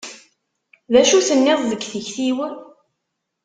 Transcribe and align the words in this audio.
D 0.91 0.93
acu 1.01 1.19
tenniḍ 1.27 1.59
deg 1.71 1.81
tikti-w? 1.91 2.37